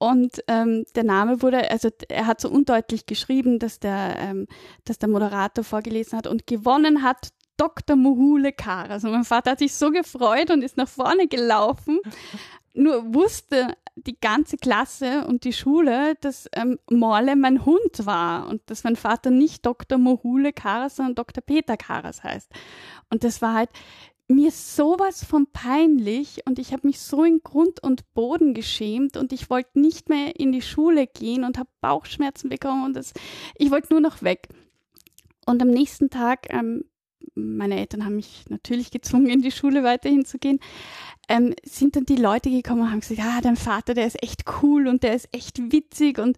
und 0.00 0.42
ähm, 0.48 0.86
der 0.96 1.04
Name 1.04 1.42
wurde, 1.42 1.70
also 1.70 1.90
er 2.08 2.26
hat 2.26 2.40
so 2.40 2.48
undeutlich 2.48 3.04
geschrieben, 3.04 3.58
dass 3.58 3.80
der, 3.80 4.16
ähm, 4.18 4.46
dass 4.86 4.98
der 4.98 5.10
Moderator 5.10 5.62
vorgelesen 5.62 6.16
hat 6.16 6.26
und 6.26 6.46
gewonnen 6.46 7.02
hat 7.02 7.28
Dr. 7.58 7.96
Muhule 7.96 8.54
Kar. 8.54 8.88
Also 8.88 9.10
mein 9.10 9.24
Vater 9.24 9.50
hat 9.50 9.58
sich 9.58 9.74
so 9.74 9.90
gefreut 9.90 10.50
und 10.50 10.62
ist 10.62 10.78
nach 10.78 10.88
vorne 10.88 11.28
gelaufen. 11.28 12.00
Nur 12.72 13.12
wusste 13.12 13.74
die 13.94 14.18
ganze 14.18 14.56
Klasse 14.56 15.26
und 15.26 15.44
die 15.44 15.52
Schule, 15.52 16.14
dass 16.22 16.48
ähm, 16.54 16.78
Morle 16.88 17.36
mein 17.36 17.66
Hund 17.66 18.06
war 18.06 18.48
und 18.48 18.62
dass 18.70 18.84
mein 18.84 18.96
Vater 18.96 19.30
nicht 19.30 19.66
Dr. 19.66 19.98
Mohule 19.98 20.54
Karas, 20.54 20.96
sondern 20.96 21.16
Dr. 21.16 21.42
Peter 21.44 21.76
Karas 21.76 22.24
heißt. 22.24 22.50
Und 23.10 23.22
das 23.22 23.42
war 23.42 23.52
halt, 23.52 23.70
mir 24.30 24.50
sowas 24.50 25.24
von 25.24 25.46
peinlich 25.46 26.42
und 26.46 26.58
ich 26.58 26.72
habe 26.72 26.86
mich 26.86 27.00
so 27.00 27.24
in 27.24 27.40
Grund 27.42 27.82
und 27.82 28.12
Boden 28.14 28.54
geschämt 28.54 29.16
und 29.16 29.32
ich 29.32 29.50
wollte 29.50 29.80
nicht 29.80 30.08
mehr 30.08 30.38
in 30.38 30.52
die 30.52 30.62
Schule 30.62 31.06
gehen 31.06 31.44
und 31.44 31.58
habe 31.58 31.68
Bauchschmerzen 31.80 32.48
bekommen 32.48 32.84
und 32.84 32.94
das, 32.94 33.12
ich 33.56 33.70
wollte 33.70 33.92
nur 33.92 34.00
noch 34.00 34.22
weg. 34.22 34.48
Und 35.46 35.60
am 35.62 35.68
nächsten 35.68 36.10
Tag, 36.10 36.46
ähm, 36.50 36.84
meine 37.34 37.78
Eltern 37.78 38.04
haben 38.04 38.16
mich 38.16 38.44
natürlich 38.48 38.90
gezwungen, 38.90 39.28
in 39.30 39.42
die 39.42 39.50
Schule 39.50 39.82
weiterhin 39.82 40.24
zu 40.24 40.38
gehen, 40.38 40.60
ähm, 41.28 41.54
sind 41.64 41.96
dann 41.96 42.06
die 42.06 42.16
Leute 42.16 42.50
gekommen 42.50 42.82
und 42.82 42.90
haben 42.90 43.00
gesagt, 43.00 43.18
ja, 43.18 43.40
dein 43.40 43.56
Vater, 43.56 43.94
der 43.94 44.06
ist 44.06 44.22
echt 44.22 44.44
cool 44.62 44.86
und 44.86 45.02
der 45.02 45.14
ist 45.14 45.28
echt 45.32 45.72
witzig 45.72 46.18
und 46.18 46.36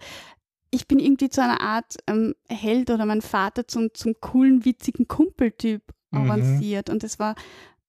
ich 0.70 0.88
bin 0.88 0.98
irgendwie 0.98 1.28
zu 1.28 1.42
einer 1.42 1.60
Art 1.60 1.96
ähm, 2.06 2.34
Held 2.48 2.90
oder 2.90 3.04
mein 3.04 3.20
Vater 3.20 3.68
zum, 3.68 3.92
zum 3.92 4.14
coolen, 4.20 4.64
witzigen 4.64 5.06
Kumpeltyp 5.06 5.82
mhm. 6.10 6.18
avanciert. 6.30 6.88
Mhm. 6.88 6.94
Und 6.94 7.04
es 7.04 7.18
war 7.18 7.34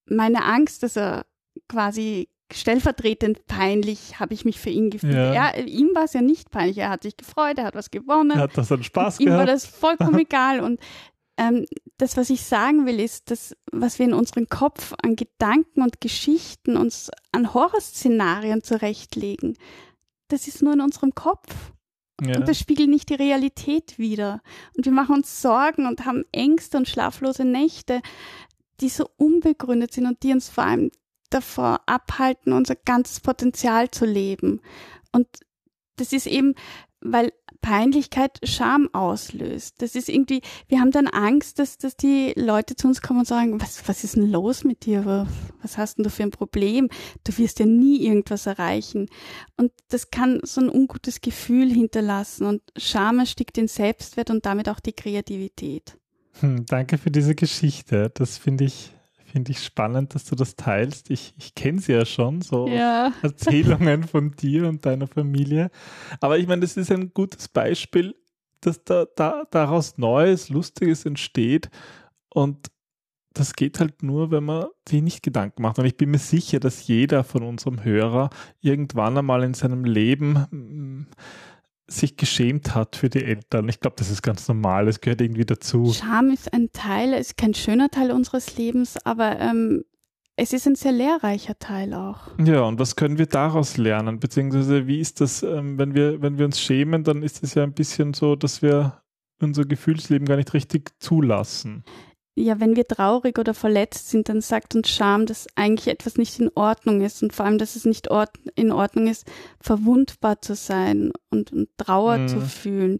meine 0.05 0.43
Angst, 0.43 0.83
dass 0.83 0.97
er 0.97 1.25
quasi 1.67 2.29
stellvertretend 2.51 3.45
peinlich 3.47 4.19
habe 4.19 4.33
ich 4.33 4.45
mich 4.45 4.59
für 4.59 4.69
ihn 4.69 4.89
gefühlt. 4.89 5.13
Ja. 5.13 5.49
Er, 5.49 5.65
ihm 5.65 5.89
war 5.93 6.03
es 6.03 6.13
ja 6.13 6.21
nicht 6.21 6.51
peinlich. 6.51 6.77
Er 6.77 6.89
hat 6.89 7.03
sich 7.03 7.17
gefreut, 7.17 7.57
er 7.57 7.65
hat 7.65 7.75
was 7.75 7.91
gewonnen. 7.91 8.31
Er 8.31 8.43
hat 8.43 8.57
das 8.57 8.67
dann 8.67 8.83
Spaß 8.83 9.19
ihm 9.19 9.25
gehabt. 9.25 9.35
Ihm 9.35 9.39
war 9.39 9.53
das 9.53 9.65
vollkommen 9.65 10.19
egal. 10.19 10.59
Und 10.59 10.79
ähm, 11.37 11.65
das, 11.97 12.15
was 12.15 12.29
ich 12.29 12.43
sagen 12.43 12.85
will, 12.85 12.99
ist, 12.99 13.31
dass 13.31 13.55
was 13.71 13.97
wir 13.97 14.05
in 14.05 14.13
unserem 14.13 14.47
Kopf 14.47 14.93
an 15.01 15.15
Gedanken 15.15 15.81
und 15.81 15.99
Geschichten 16.01 16.77
uns 16.77 17.09
an 17.31 17.53
Horrorszenarien 17.53 18.63
zurechtlegen, 18.63 19.57
das 20.27 20.47
ist 20.47 20.61
nur 20.61 20.73
in 20.73 20.81
unserem 20.81 21.15
Kopf. 21.15 21.71
Ja. 22.21 22.37
Und 22.37 22.47
das 22.47 22.59
spiegelt 22.59 22.89
nicht 22.89 23.09
die 23.09 23.15
Realität 23.15 23.97
wider. 23.97 24.41
Und 24.77 24.85
wir 24.85 24.91
machen 24.91 25.15
uns 25.15 25.41
Sorgen 25.41 25.87
und 25.87 26.05
haben 26.05 26.23
Ängste 26.31 26.77
und 26.77 26.87
schlaflose 26.87 27.43
Nächte 27.43 28.01
die 28.81 28.89
so 28.89 29.09
unbegründet 29.17 29.93
sind 29.93 30.05
und 30.05 30.23
die 30.23 30.33
uns 30.33 30.49
vor 30.49 30.63
allem 30.63 30.91
davor 31.29 31.81
abhalten, 31.85 32.53
unser 32.53 32.75
ganzes 32.75 33.19
Potenzial 33.19 33.89
zu 33.91 34.05
leben. 34.05 34.61
Und 35.11 35.27
das 35.95 36.13
ist 36.13 36.27
eben, 36.27 36.55
weil 37.01 37.31
Peinlichkeit 37.61 38.39
Scham 38.43 38.89
auslöst. 38.93 39.81
Das 39.81 39.95
ist 39.95 40.09
irgendwie, 40.09 40.41
wir 40.67 40.79
haben 40.79 40.91
dann 40.91 41.07
Angst, 41.07 41.59
dass, 41.59 41.77
dass 41.77 41.95
die 41.95 42.33
Leute 42.35 42.75
zu 42.75 42.87
uns 42.87 43.01
kommen 43.01 43.19
und 43.19 43.27
sagen, 43.27 43.59
was, 43.61 43.87
was 43.87 44.03
ist 44.03 44.15
denn 44.15 44.29
los 44.29 44.63
mit 44.65 44.85
dir? 44.85 45.27
Was 45.61 45.77
hast 45.77 45.97
denn 45.97 46.03
du 46.03 46.09
für 46.09 46.23
ein 46.23 46.31
Problem? 46.31 46.89
Du 47.23 47.35
wirst 47.37 47.59
ja 47.59 47.65
nie 47.65 48.05
irgendwas 48.05 48.45
erreichen. 48.45 49.07
Und 49.55 49.71
das 49.87 50.11
kann 50.11 50.41
so 50.43 50.61
ein 50.61 50.69
ungutes 50.69 51.21
Gefühl 51.21 51.71
hinterlassen 51.71 52.45
und 52.45 52.61
Scham 52.77 53.19
erstickt 53.19 53.55
den 53.55 53.69
Selbstwert 53.69 54.29
und 54.29 54.45
damit 54.45 54.67
auch 54.67 54.81
die 54.81 54.93
Kreativität. 54.93 55.97
Hm, 56.39 56.65
danke 56.65 56.97
für 56.97 57.11
diese 57.11 57.35
Geschichte. 57.35 58.11
Das 58.13 58.37
finde 58.37 58.65
ich, 58.65 58.91
finde 59.25 59.51
ich 59.51 59.63
spannend, 59.63 60.15
dass 60.15 60.25
du 60.25 60.35
das 60.35 60.55
teilst. 60.55 61.09
Ich, 61.09 61.33
ich 61.37 61.55
kenne 61.55 61.79
sie 61.79 61.93
ja 61.93 62.05
schon, 62.05 62.41
so 62.41 62.67
ja. 62.67 63.11
Erzählungen 63.21 64.03
von 64.03 64.31
dir 64.31 64.67
und 64.67 64.85
deiner 64.85 65.07
Familie. 65.07 65.69
Aber 66.19 66.37
ich 66.37 66.47
meine, 66.47 66.61
das 66.61 66.77
ist 66.77 66.91
ein 66.91 67.13
gutes 67.13 67.47
Beispiel, 67.47 68.15
dass 68.61 68.83
da, 68.83 69.05
da 69.15 69.43
daraus 69.51 69.97
Neues, 69.97 70.49
Lustiges 70.49 71.05
entsteht. 71.05 71.69
Und 72.29 72.71
das 73.33 73.53
geht 73.53 73.79
halt 73.79 74.03
nur, 74.03 74.31
wenn 74.31 74.43
man 74.43 74.67
sich 74.87 75.01
nicht 75.01 75.23
Gedanken 75.23 75.63
macht. 75.63 75.79
Und 75.79 75.85
ich 75.85 75.97
bin 75.97 76.11
mir 76.11 76.19
sicher, 76.19 76.59
dass 76.59 76.87
jeder 76.87 77.23
von 77.23 77.43
unserem 77.43 77.83
Hörer 77.83 78.29
irgendwann 78.61 79.17
einmal 79.17 79.43
in 79.43 79.53
seinem 79.53 79.85
Leben 79.85 81.07
sich 81.87 82.17
geschämt 82.17 82.75
hat 82.75 82.95
für 82.95 83.09
die 83.09 83.23
Eltern. 83.23 83.67
Ich 83.69 83.79
glaube, 83.79 83.95
das 83.97 84.09
ist 84.09 84.21
ganz 84.21 84.47
normal, 84.47 84.87
es 84.87 85.01
gehört 85.01 85.21
irgendwie 85.21 85.45
dazu. 85.45 85.93
Scham 85.93 86.31
ist 86.31 86.53
ein 86.53 86.71
Teil, 86.71 87.13
ist 87.13 87.37
kein 87.37 87.53
schöner 87.53 87.89
Teil 87.89 88.11
unseres 88.11 88.57
Lebens, 88.57 88.97
aber 89.05 89.39
ähm, 89.39 89.83
es 90.35 90.53
ist 90.53 90.65
ein 90.65 90.75
sehr 90.75 90.93
lehrreicher 90.93 91.59
Teil 91.59 91.93
auch. 91.93 92.31
Ja, 92.43 92.61
und 92.61 92.79
was 92.79 92.95
können 92.95 93.17
wir 93.17 93.27
daraus 93.27 93.77
lernen? 93.77 94.19
Beziehungsweise 94.19 94.87
wie 94.87 94.99
ist 94.99 95.21
das, 95.21 95.43
ähm, 95.43 95.77
wenn 95.77 95.93
wir, 95.93 96.21
wenn 96.21 96.37
wir 96.37 96.45
uns 96.45 96.59
schämen, 96.59 97.03
dann 97.03 97.21
ist 97.21 97.43
es 97.43 97.53
ja 97.53 97.63
ein 97.63 97.73
bisschen 97.73 98.13
so, 98.13 98.35
dass 98.35 98.61
wir 98.61 99.01
unser 99.41 99.65
Gefühlsleben 99.65 100.25
gar 100.25 100.37
nicht 100.37 100.53
richtig 100.53 100.91
zulassen 100.99 101.83
ja, 102.35 102.59
wenn 102.59 102.75
wir 102.75 102.87
traurig 102.87 103.37
oder 103.37 103.53
verletzt 103.53 104.09
sind, 104.09 104.27
dann 104.27 104.41
sagt 104.41 104.75
uns 104.75 104.89
Scham, 104.89 105.25
dass 105.25 105.47
eigentlich 105.55 105.87
etwas 105.87 106.17
nicht 106.17 106.39
in 106.39 106.49
Ordnung 106.55 107.01
ist 107.01 107.21
und 107.21 107.33
vor 107.33 107.45
allem, 107.45 107.59
dass 107.59 107.75
es 107.75 107.85
nicht 107.85 108.07
in 108.55 108.71
Ordnung 108.71 109.07
ist, 109.07 109.27
verwundbar 109.59 110.41
zu 110.41 110.55
sein 110.55 111.11
und, 111.29 111.51
und 111.51 111.69
Trauer 111.77 112.17
mhm. 112.17 112.27
zu 112.27 112.41
fühlen. 112.41 112.99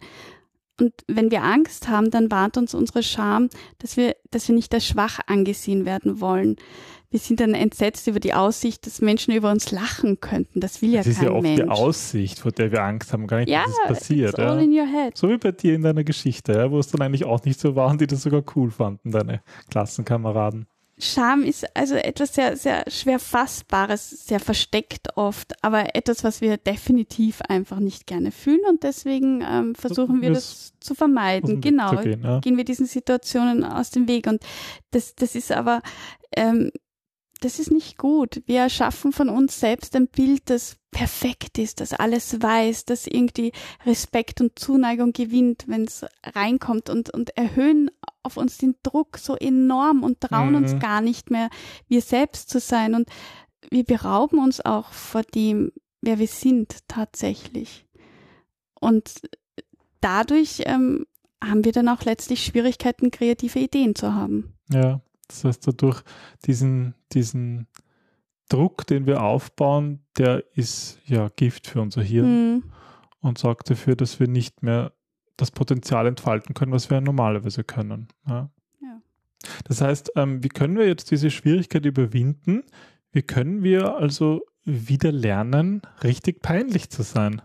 Und 0.80 0.94
wenn 1.08 1.32
wir 1.32 1.44
Angst 1.44 1.88
haben, 1.88 2.12
dann 2.12 2.32
warnt 2.32 2.58
uns 2.58 2.74
unsere 2.74 3.04
Scham, 3.04 3.50
dass 3.80 3.98
wir, 3.98 4.16
dass 4.32 4.48
wir 4.48 4.56
nicht 4.56 4.74
als 4.74 4.88
schwach 4.88 5.20
angesehen 5.28 5.86
werden 5.86 6.20
wollen 6.20 6.58
wir 7.14 7.20
sind 7.20 7.40
dann 7.40 7.54
entsetzt 7.54 8.08
über 8.08 8.20
die 8.20 8.34
Aussicht, 8.34 8.88
dass 8.88 9.00
Menschen 9.00 9.36
über 9.36 9.52
uns 9.52 9.70
lachen 9.70 10.20
könnten. 10.20 10.60
Das 10.60 10.82
will 10.82 10.90
ja 10.90 11.04
das 11.04 11.20
kein 11.20 11.32
Mensch. 11.32 11.60
Das 11.60 11.68
ist 11.68 11.68
ja 11.68 11.68
oft 11.70 11.78
die 11.78 11.84
Aussicht, 11.84 12.40
vor 12.40 12.52
der 12.52 12.72
wir 12.72 12.82
Angst 12.82 13.14
haben, 13.14 13.28
gar 13.28 13.38
nicht, 13.38 13.50
ja, 13.50 13.66
dass 13.66 13.72
es 13.72 14.00
passiert. 14.00 14.38
Ja, 14.40 14.50
all 14.50 14.64
in 14.64 14.72
your 14.72 14.88
head. 14.88 15.16
So 15.16 15.30
wie 15.30 15.38
bei 15.38 15.52
dir 15.52 15.76
in 15.76 15.84
deiner 15.84 16.04
Geschichte, 16.04 16.54
ja, 16.54 16.72
wo 16.72 16.80
es 16.80 16.88
dann 16.88 17.04
eigentlich 17.04 17.24
auch 17.24 17.44
nicht 17.46 17.60
so 17.60 17.76
war 17.76 17.92
und 17.92 18.02
die 18.02 18.08
das 18.08 18.24
sogar 18.24 18.42
cool 18.56 18.72
fanden, 18.72 19.12
deine 19.12 19.44
Klassenkameraden. 19.70 20.66
Scham 20.98 21.44
ist 21.44 21.66
also 21.76 21.94
etwas 21.94 22.34
sehr, 22.34 22.58
sehr 22.58 22.84
schwer 22.88 23.20
fassbares, 23.20 24.10
sehr 24.26 24.40
versteckt 24.40 25.16
oft, 25.16 25.54
aber 25.64 25.96
etwas, 25.96 26.24
was 26.24 26.42
wir 26.42 26.58
definitiv 26.58 27.42
einfach 27.48 27.80
nicht 27.80 28.08
gerne 28.08 28.32
fühlen 28.32 28.62
und 28.68 28.82
deswegen 28.82 29.44
ähm, 29.48 29.76
versuchen 29.76 30.24
wir 30.24 30.32
das 30.32 30.74
zu 30.80 30.96
vermeiden. 30.96 31.62
Genau, 31.62 31.96
zu 31.96 32.04
gehen, 32.04 32.24
ja. 32.24 32.40
gehen 32.40 32.58
wir 32.58 32.64
diesen 32.64 32.88
Situationen 32.88 33.64
aus 33.64 33.92
dem 33.92 34.08
Weg 34.08 34.26
und 34.26 34.42
das, 34.90 35.14
das 35.14 35.36
ist 35.36 35.52
aber 35.52 35.82
ähm, 36.36 36.72
das 37.44 37.60
ist 37.60 37.72
nicht 37.72 37.98
gut. 37.98 38.42
Wir 38.46 38.62
erschaffen 38.62 39.12
von 39.12 39.30
uns 39.30 39.60
selbst 39.60 39.96
ein 39.96 40.08
Bild, 40.08 40.50
das 40.50 40.78
perfekt 40.92 41.58
ist, 41.58 41.82
das 41.82 41.94
alles 41.94 42.42
weiß, 42.42 42.86
das 42.86 43.08
irgendwie 43.08 43.52
Respekt 43.86 44.40
und 44.40 44.58
Zuneigung 44.58 45.12
gewinnt, 45.12 45.66
wenn 45.68 45.84
es 45.84 46.06
reinkommt 46.24 46.90
und, 46.90 47.10
und 47.10 47.36
erhöhen 47.36 47.92
auf 48.22 48.38
uns 48.38 48.58
den 48.58 48.76
Druck 48.84 49.18
so 49.18 49.36
enorm 49.36 50.04
und 50.04 50.22
trauen 50.22 50.52
mhm. 50.52 50.56
uns 50.56 50.80
gar 50.80 51.02
nicht 51.02 51.32
mehr, 51.32 51.50
wir 51.88 52.02
selbst 52.02 52.50
zu 52.50 52.60
sein. 52.60 52.96
Und 52.96 53.10
wir 53.70 53.84
berauben 53.84 54.40
uns 54.40 54.62
auch 54.62 54.94
vor 54.94 55.24
dem, 55.24 55.72
wer 56.02 56.20
wir 56.20 56.28
sind 56.28 56.88
tatsächlich. 56.88 57.86
Und 58.80 59.22
dadurch 60.00 60.64
ähm, 60.66 61.06
haben 61.44 61.66
wir 61.66 61.72
dann 61.72 61.90
auch 61.90 62.04
letztlich 62.04 62.46
Schwierigkeiten, 62.46 63.12
kreative 63.12 63.60
Ideen 63.60 63.96
zu 63.96 64.14
haben. 64.14 64.54
Ja. 64.70 65.02
Das 65.28 65.44
heißt, 65.44 65.68
dadurch 65.68 66.04
diesen, 66.46 66.96
diesen 67.12 67.68
Druck, 68.50 68.86
den 68.88 69.06
wir 69.06 69.24
aufbauen, 69.24 70.02
der 70.18 70.44
ist 70.56 71.00
ja 71.06 71.30
Gift 71.36 71.68
für 71.68 71.82
unser 71.82 72.04
Hirn 72.04 72.56
mhm. 72.56 72.64
und 73.22 73.38
sorgt 73.38 73.70
dafür, 73.70 73.96
dass 73.96 74.20
wir 74.20 74.28
nicht 74.28 74.64
mehr 74.64 74.94
das 75.38 75.52
Potenzial 75.52 76.08
entfalten 76.08 76.54
können, 76.54 76.72
was 76.72 76.90
wir 76.90 77.02
normalerweise 77.02 77.64
können. 77.64 78.08
Ja. 78.28 78.50
ja. 78.82 79.02
Das 79.64 79.82
heißt, 79.82 80.12
ähm, 80.16 80.44
wie 80.44 80.50
können 80.50 80.78
wir 80.78 80.88
jetzt 80.88 81.10
diese 81.12 81.32
Schwierigkeit 81.32 81.86
überwinden? 81.86 82.64
Wie 83.12 83.24
können 83.24 83.64
wir 83.64 83.96
also 83.96 84.42
wieder 84.66 85.12
lernen, 85.12 85.82
richtig 86.04 86.42
peinlich 86.42 86.90
zu 86.90 87.04
sein? 87.04 87.42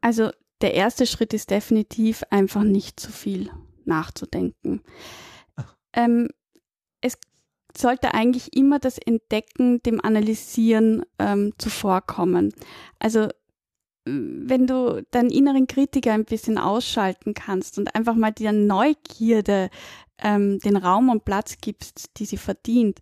Also 0.00 0.30
der 0.60 0.74
erste 0.74 1.06
Schritt 1.06 1.34
ist 1.34 1.50
definitiv 1.50 2.22
einfach 2.30 2.62
nicht 2.62 2.98
zu 2.98 3.10
viel 3.12 3.50
nachzudenken. 3.84 4.80
Ähm, 5.92 6.28
es 6.28 6.41
sollte 7.76 8.14
eigentlich 8.14 8.56
immer 8.56 8.78
das 8.78 8.98
Entdecken 8.98 9.82
dem 9.82 10.00
Analysieren 10.04 11.04
ähm, 11.18 11.52
zuvorkommen. 11.58 12.52
Also 12.98 13.28
wenn 14.04 14.66
du 14.66 15.02
deinen 15.10 15.30
inneren 15.30 15.66
Kritiker 15.66 16.12
ein 16.12 16.24
bisschen 16.24 16.58
ausschalten 16.58 17.34
kannst 17.34 17.78
und 17.78 17.94
einfach 17.94 18.16
mal 18.16 18.32
der 18.32 18.52
Neugierde 18.52 19.70
ähm, 20.18 20.58
den 20.58 20.76
Raum 20.76 21.08
und 21.08 21.24
Platz 21.24 21.58
gibst, 21.60 22.18
die 22.18 22.24
sie 22.24 22.36
verdient, 22.36 23.00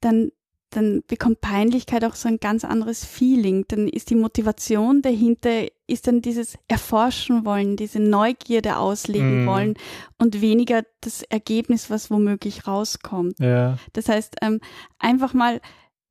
dann 0.00 0.30
dann 0.70 1.02
bekommt 1.06 1.40
Peinlichkeit 1.40 2.04
auch 2.04 2.14
so 2.14 2.28
ein 2.28 2.38
ganz 2.38 2.64
anderes 2.64 3.04
Feeling. 3.04 3.64
Dann 3.68 3.88
ist 3.88 4.10
die 4.10 4.16
Motivation 4.16 5.00
dahinter, 5.00 5.66
ist 5.86 6.06
dann 6.06 6.22
dieses 6.22 6.58
Erforschen 6.68 7.44
wollen, 7.44 7.76
diese 7.76 8.00
Neugierde 8.00 8.76
auslegen 8.76 9.44
mm. 9.44 9.46
wollen 9.46 9.74
und 10.18 10.40
weniger 10.40 10.82
das 11.00 11.22
Ergebnis, 11.22 11.88
was 11.88 12.10
womöglich 12.10 12.66
rauskommt. 12.66 13.38
Ja. 13.38 13.78
Das 13.92 14.08
heißt, 14.08 14.36
ähm, 14.42 14.60
einfach 14.98 15.34
mal 15.34 15.60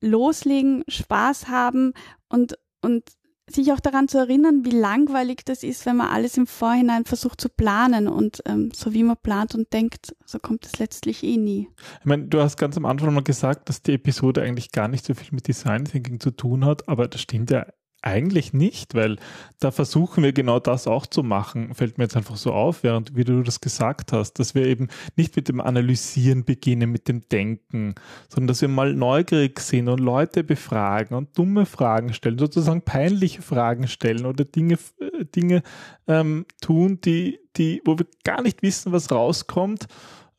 loslegen, 0.02 0.84
Spaß 0.88 1.48
haben 1.48 1.94
und, 2.30 2.58
und 2.82 3.04
sich 3.50 3.72
auch 3.72 3.80
daran 3.80 4.08
zu 4.08 4.18
erinnern, 4.18 4.66
wie 4.66 4.72
langweilig 4.72 5.46
das 5.46 5.64
ist, 5.64 5.86
wenn 5.86 5.98
man 5.98 6.08
alles 6.08 6.38
im 6.38 6.48
Vorhinein 6.48 7.06
versucht 7.06 7.40
zu 7.40 7.50
planen 7.50 8.08
und 8.08 8.42
ähm, 8.46 8.72
so 8.74 8.94
wie 8.94 9.04
man 9.04 9.18
plant 9.18 9.54
und 9.56 9.72
denkt, 9.72 10.16
so 10.26 10.40
kommt 10.40 10.66
es 10.66 10.80
letztlich 10.80 11.24
eh 11.24 11.38
nie. 11.38 11.70
Ich 12.00 12.06
meine, 12.06 12.26
du 12.26 12.42
hast 12.42 12.58
ganz 12.58 12.76
am 12.78 12.86
Anfang 12.86 13.14
mal 13.14 13.24
gesagt, 13.24 13.70
dass 13.70 13.82
die 13.82 13.94
Episode 13.94 14.42
eigentlich 14.42 14.72
gar 14.72 14.88
nicht 14.88 15.06
so 15.06 15.14
viel 15.14 15.30
mit 15.32 15.48
Design 15.48 15.86
Thinking 15.86 16.20
zu 16.20 16.32
tun 16.32 16.66
hat, 16.66 16.88
aber 16.90 17.08
das 17.08 17.22
stimmt 17.22 17.52
ja 17.52 17.66
eigentlich 18.06 18.54
nicht, 18.54 18.94
weil 18.94 19.18
da 19.60 19.72
versuchen 19.72 20.24
wir 20.24 20.32
genau 20.32 20.60
das 20.60 20.88
auch 20.88 21.06
zu 21.06 21.24
machen, 21.24 21.74
fällt 21.74 21.98
mir 21.98 22.06
jetzt 22.06 22.16
einfach 22.16 22.38
so 22.38 22.54
auf, 22.54 22.84
während 22.84 23.16
wie 23.16 23.24
du 23.24 23.42
das 23.42 23.62
gesagt 23.62 24.14
hast, 24.14 24.34
dass 24.34 24.56
wir 24.56 24.66
eben 24.66 24.90
nicht 25.16 25.36
mit 25.36 25.50
dem 25.50 25.60
Analysieren 25.60 26.46
beginnen, 26.46 26.92
mit 26.92 27.08
dem 27.08 27.28
Denken, 27.30 27.96
sondern 28.30 28.48
dass 28.48 28.62
wir 28.62 28.70
mal 28.70 28.94
neugierig 28.94 29.60
sind 29.60 29.90
und 29.90 30.00
Leute 30.00 30.44
befragen 30.44 31.16
und 31.16 31.38
dumme 31.38 31.66
Fragen 31.66 32.14
stellen, 32.14 32.38
sozusagen 32.38 32.82
peinliche 32.82 33.42
Fragen 33.42 33.88
stellen 33.88 34.26
oder 34.26 34.46
Dinge, 34.46 34.78
äh, 35.00 35.26
Dinge 35.26 35.64
ähm, 36.08 36.46
tun, 36.62 37.00
die, 37.02 37.40
die, 37.58 37.82
wo 37.86 37.98
wir 37.98 38.06
gar 38.24 38.42
nicht 38.42 38.62
wissen, 38.62 38.92
was 38.92 39.12
rauskommt. 39.12 39.88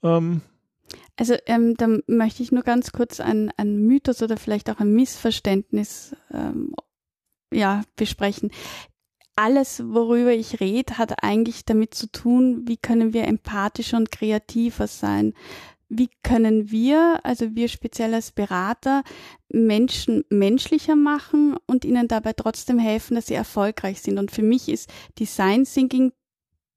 Ähm, 0.02 0.42
also 1.18 1.34
ähm, 1.46 1.74
da 1.76 1.88
möchte 2.06 2.42
ich 2.42 2.52
nur 2.52 2.62
ganz 2.62 2.92
kurz 2.92 3.20
ein, 3.20 3.50
Mythos 3.58 4.22
oder 4.22 4.36
vielleicht 4.36 4.70
auch 4.70 4.80
ein 4.80 4.92
Missverständnis 4.92 6.14
ähm, 6.32 6.74
ja, 7.52 7.82
besprechen. 7.96 8.50
Alles, 9.34 9.82
worüber 9.84 10.32
ich 10.32 10.60
rede, 10.60 10.96
hat 10.98 11.22
eigentlich 11.22 11.64
damit 11.64 11.94
zu 11.94 12.10
tun, 12.10 12.62
wie 12.66 12.78
können 12.78 13.12
wir 13.12 13.24
empathischer 13.24 13.98
und 13.98 14.10
kreativer 14.10 14.86
sein. 14.86 15.34
Wie 15.88 16.08
können 16.22 16.70
wir, 16.70 17.20
also 17.22 17.54
wir 17.54 17.68
speziell 17.68 18.14
als 18.14 18.32
Berater, 18.32 19.04
Menschen 19.48 20.24
menschlicher 20.30 20.96
machen 20.96 21.56
und 21.66 21.84
ihnen 21.84 22.08
dabei 22.08 22.32
trotzdem 22.32 22.78
helfen, 22.78 23.14
dass 23.14 23.26
sie 23.26 23.34
erfolgreich 23.34 24.00
sind. 24.00 24.18
Und 24.18 24.30
für 24.30 24.42
mich 24.42 24.68
ist 24.68 24.90
Design 25.18 25.64
Thinking 25.64 26.12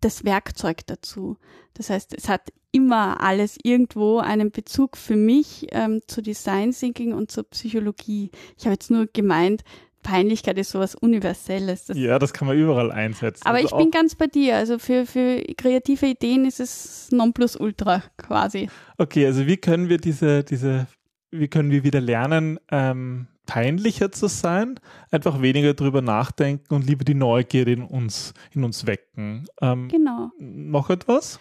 das 0.01 0.25
Werkzeug 0.25 0.85
dazu. 0.85 1.37
Das 1.73 1.89
heißt, 1.89 2.13
es 2.13 2.29
hat 2.29 2.51
immer 2.71 3.21
alles 3.21 3.57
irgendwo 3.63 4.19
einen 4.19 4.51
Bezug 4.51 4.95
für 4.95 5.15
mich 5.15 5.67
ähm, 5.71 6.01
zu 6.07 6.21
Design 6.21 6.71
Thinking 6.71 7.13
und 7.13 7.31
zur 7.31 7.43
Psychologie. 7.45 8.31
Ich 8.57 8.65
habe 8.65 8.73
jetzt 8.73 8.91
nur 8.91 9.07
gemeint, 9.07 9.63
Peinlichkeit 10.01 10.57
ist 10.57 10.71
sowas 10.71 10.95
Universelles. 10.95 11.85
Das 11.85 11.97
ja, 11.97 12.19
das 12.19 12.33
kann 12.33 12.47
man 12.47 12.57
überall 12.57 12.91
einsetzen. 12.91 13.45
Aber 13.45 13.57
also 13.57 13.67
ich 13.67 13.75
bin 13.75 13.91
ganz 13.91 14.15
bei 14.15 14.27
dir. 14.27 14.55
Also 14.55 14.79
für, 14.79 15.05
für 15.05 15.41
kreative 15.57 16.07
Ideen 16.07 16.45
ist 16.45 16.59
es 16.59 17.09
Nonplusultra 17.11 18.03
quasi. 18.17 18.69
Okay, 18.97 19.25
also 19.25 19.45
wie 19.45 19.57
können 19.57 19.89
wir 19.89 19.97
diese, 19.97 20.43
diese, 20.43 20.87
wie 21.31 21.47
können 21.47 21.71
wir 21.71 21.83
wieder 21.83 22.01
lernen, 22.01 22.59
ähm, 22.71 23.27
peinlicher 23.45 24.11
zu 24.11 24.27
sein, 24.27 24.79
einfach 25.09 25.41
weniger 25.41 25.73
drüber 25.73 26.01
nachdenken 26.03 26.73
und 26.73 26.85
lieber 26.85 27.03
die 27.03 27.15
Neugierde 27.15 27.71
in 27.71 27.83
uns, 27.83 28.33
in 28.51 28.63
uns 28.63 28.85
wecken. 28.85 29.47
Ähm, 29.59 29.87
genau. 29.87 30.29
Noch 30.37 30.91
etwas? 30.91 31.39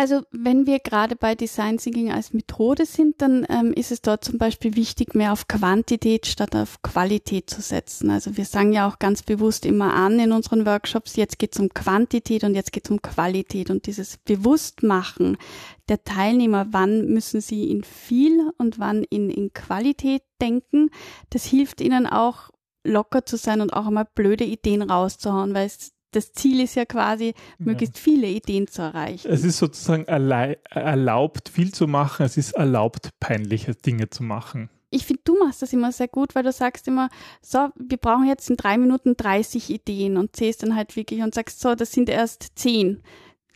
Also 0.00 0.22
wenn 0.30 0.68
wir 0.68 0.78
gerade 0.78 1.16
bei 1.16 1.34
Design 1.34 1.78
Thinking 1.78 2.12
als 2.12 2.32
Methode 2.32 2.86
sind, 2.86 3.20
dann 3.20 3.44
ähm, 3.48 3.72
ist 3.72 3.90
es 3.90 4.00
dort 4.00 4.22
zum 4.22 4.38
Beispiel 4.38 4.76
wichtig, 4.76 5.16
mehr 5.16 5.32
auf 5.32 5.48
Quantität 5.48 6.26
statt 6.26 6.54
auf 6.54 6.82
Qualität 6.82 7.50
zu 7.50 7.60
setzen. 7.60 8.08
Also 8.08 8.36
wir 8.36 8.44
sagen 8.44 8.72
ja 8.72 8.88
auch 8.88 9.00
ganz 9.00 9.24
bewusst 9.24 9.66
immer 9.66 9.94
an 9.94 10.20
in 10.20 10.30
unseren 10.30 10.64
Workshops, 10.66 11.16
jetzt 11.16 11.40
geht 11.40 11.52
es 11.52 11.60
um 11.60 11.70
Quantität 11.70 12.44
und 12.44 12.54
jetzt 12.54 12.70
geht 12.70 12.84
es 12.84 12.92
um 12.92 13.02
Qualität. 13.02 13.70
Und 13.70 13.86
dieses 13.86 14.18
Bewusstmachen 14.18 15.36
der 15.88 16.04
Teilnehmer, 16.04 16.68
wann 16.70 17.06
müssen 17.06 17.40
sie 17.40 17.68
in 17.68 17.82
viel 17.82 18.52
und 18.56 18.78
wann 18.78 19.02
in, 19.02 19.30
in 19.30 19.52
Qualität 19.52 20.22
denken, 20.40 20.90
das 21.30 21.44
hilft 21.44 21.80
ihnen 21.80 22.06
auch 22.06 22.50
locker 22.84 23.26
zu 23.26 23.36
sein 23.36 23.60
und 23.60 23.72
auch 23.72 23.88
einmal 23.88 24.06
blöde 24.14 24.44
Ideen 24.44 24.82
rauszuhauen, 24.82 25.54
weil 25.54 25.66
es 25.66 25.97
das 26.12 26.32
Ziel 26.32 26.60
ist 26.60 26.74
ja 26.74 26.84
quasi, 26.84 27.34
möglichst 27.58 27.96
ja. 27.96 28.02
viele 28.02 28.26
Ideen 28.28 28.66
zu 28.66 28.82
erreichen. 28.82 29.28
Es 29.30 29.44
ist 29.44 29.58
sozusagen 29.58 30.04
erlaubt, 30.04 31.48
viel 31.48 31.72
zu 31.72 31.86
machen. 31.86 32.24
Es 32.26 32.36
ist 32.36 32.52
erlaubt, 32.52 33.10
peinliche 33.20 33.74
Dinge 33.74 34.08
zu 34.10 34.22
machen. 34.22 34.70
ich 34.90 35.04
finde, 35.04 35.22
du 35.24 35.38
machst 35.38 35.60
das 35.60 35.72
immer 35.74 35.92
sehr 35.92 36.08
gut, 36.08 36.34
weil 36.34 36.42
du 36.44 36.52
sagst 36.52 36.88
immer, 36.88 37.10
so, 37.42 37.68
wir 37.76 37.98
brauchen 37.98 38.26
jetzt 38.26 38.48
in 38.48 38.56
drei 38.56 38.78
Minuten 38.78 39.16
30 39.16 39.68
Ideen 39.70 40.16
und 40.16 40.34
zählst 40.34 40.62
dann 40.62 40.74
halt 40.74 40.96
wirklich 40.96 41.20
und 41.22 41.34
sagst, 41.34 41.60
so, 41.60 41.74
das 41.74 41.92
sind 41.92 42.08
erst 42.08 42.52
zehn. 42.58 43.02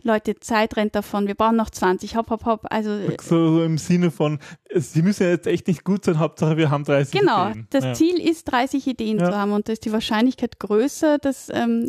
Leute, 0.04 0.35
Zeit 0.40 0.76
rennt 0.76 0.94
davon, 0.97 1.28
wir 1.28 1.37
brauchen 1.37 1.54
noch 1.56 1.71
20, 1.71 2.16
hopp, 2.16 2.28
hopp, 2.30 2.44
hopp. 2.44 2.66
Also, 2.71 2.99
so, 3.23 3.56
so 3.59 3.62
im 3.62 3.78
Sinne 3.78 4.11
von, 4.11 4.40
sie 4.75 5.00
müssen 5.00 5.23
ja 5.23 5.28
jetzt 5.30 5.47
echt 5.47 5.68
nicht 5.68 5.85
gut 5.85 6.04
sein, 6.04 6.18
Hauptsache 6.18 6.56
wir 6.56 6.71
haben 6.71 6.82
30 6.85 7.18
genau, 7.21 7.50
Ideen. 7.50 7.66
das 7.71 7.85
ja. 7.85 7.94
Ziel 7.94 8.21
ist, 8.21 8.44
30 8.50 8.87
Ideen 8.88 9.18
Ja. 9.21 9.30
zu 9.30 9.37
haben 9.37 9.52
und 9.52 9.68
da 9.68 9.73
ist 9.73 9.85
die 9.85 9.92
Wahrscheinlichkeit 9.92 10.59
größer, 10.59 11.18
dass 11.18 11.49
ähm, 11.54 11.88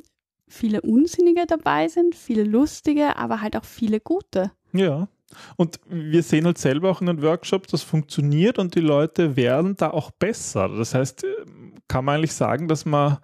viele 0.54 0.82
unsinnige 0.82 1.46
dabei 1.48 1.88
sind, 1.88 2.16
viele 2.16 2.44
lustige, 2.44 3.18
aber 3.18 3.42
halt 3.42 3.58
auch 3.58 3.66
viele 3.66 4.00
gute. 4.00 4.52
Ja. 4.72 5.08
Und 5.58 5.80
wir 5.90 6.22
sehen 6.22 6.46
halt 6.46 6.60
selber 6.60 6.92
auch 6.92 7.02
in 7.02 7.08
den 7.08 7.22
Workshops, 7.24 7.72
das 7.72 7.82
funktioniert 7.82 8.60
und 8.60 8.76
die 8.76 8.82
Leute 8.82 9.36
werden 9.36 9.76
da 9.76 9.90
auch 9.90 10.12
besser. 10.12 10.70
Das 10.70 10.94
heißt, 10.94 11.26
kann 11.88 12.06
man 12.06 12.18
eigentlich 12.18 12.34
sagen, 12.34 12.68
dass 12.68 12.86
man 12.86 13.18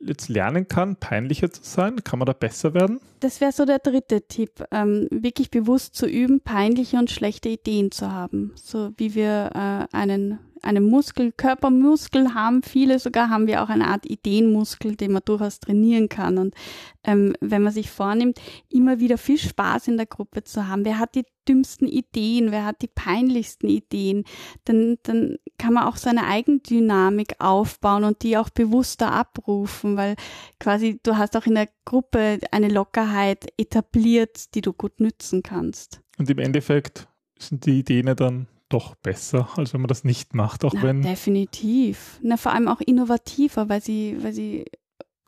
jetzt 0.00 0.28
lernen 0.28 0.68
kann, 0.68 0.96
peinlicher 0.96 1.50
zu 1.50 1.62
sein? 1.62 2.02
Kann 2.04 2.18
man 2.18 2.26
da 2.26 2.32
besser 2.32 2.74
werden? 2.74 3.00
Das 3.20 3.40
wäre 3.40 3.52
so 3.52 3.64
der 3.64 3.78
dritte 3.78 4.26
Tipp, 4.26 4.64
ähm, 4.70 5.08
wirklich 5.10 5.50
bewusst 5.50 5.94
zu 5.94 6.06
üben, 6.06 6.40
peinliche 6.40 6.98
und 6.98 7.10
schlechte 7.10 7.48
Ideen 7.48 7.90
zu 7.90 8.12
haben. 8.12 8.52
So 8.56 8.90
wie 8.96 9.14
wir 9.14 9.50
äh, 9.54 9.96
einen, 9.96 10.38
einen 10.62 10.84
Muskel, 10.84 11.32
Körpermuskel 11.32 12.34
haben, 12.34 12.62
viele 12.62 12.98
sogar 12.98 13.30
haben 13.30 13.46
wir 13.46 13.62
auch 13.62 13.68
eine 13.68 13.88
Art 13.88 14.06
Ideenmuskel, 14.06 14.96
den 14.96 15.12
man 15.12 15.22
durchaus 15.24 15.60
trainieren 15.60 16.08
kann. 16.08 16.38
Und 16.38 16.54
ähm, 17.04 17.34
wenn 17.40 17.62
man 17.62 17.72
sich 17.72 17.90
vornimmt, 17.90 18.40
immer 18.68 18.98
wieder 19.00 19.18
viel 19.18 19.38
Spaß 19.38 19.88
in 19.88 19.96
der 19.96 20.06
Gruppe 20.06 20.44
zu 20.44 20.68
haben, 20.68 20.84
wer 20.84 20.98
hat 20.98 21.14
die 21.14 21.24
dümmsten 21.48 21.86
Ideen, 21.86 22.50
wer 22.50 22.64
hat 22.64 22.82
die 22.82 22.88
peinlichsten 22.88 23.68
Ideen, 23.68 24.24
dann, 24.64 24.98
dann 25.04 25.36
kann 25.58 25.74
man 25.74 25.84
auch 25.84 25.96
so 25.96 26.08
eine 26.10 26.26
Eigendynamik 26.26 27.36
aufbauen 27.38 28.04
und 28.04 28.22
die 28.22 28.36
auch 28.36 28.50
bewusster 28.50 29.12
abrufen, 29.12 29.96
weil 29.96 30.16
quasi 30.58 30.98
du 31.02 31.16
hast 31.16 31.36
auch 31.36 31.46
in 31.46 31.54
der 31.54 31.68
Gruppe 31.84 32.40
eine 32.50 32.68
Lockerheit 32.68 33.46
etabliert, 33.56 34.54
die 34.54 34.60
du 34.60 34.72
gut 34.72 35.00
nützen 35.00 35.42
kannst. 35.42 36.00
Und 36.18 36.28
im 36.30 36.38
Endeffekt 36.38 37.06
sind 37.38 37.66
die 37.66 37.80
Ideen 37.80 38.14
dann 38.16 38.48
doch 38.68 38.94
besser, 38.96 39.48
als 39.56 39.72
wenn 39.72 39.80
man 39.80 39.88
das 39.88 40.04
nicht 40.04 40.34
macht, 40.34 40.64
auch 40.64 40.72
Na, 40.74 40.82
wenn 40.82 41.02
definitiv. 41.02 42.18
Na, 42.22 42.36
vor 42.36 42.52
allem 42.52 42.68
auch 42.68 42.80
innovativer, 42.80 43.68
weil 43.68 43.80
sie, 43.80 44.16
weil 44.20 44.32
sie 44.32 44.64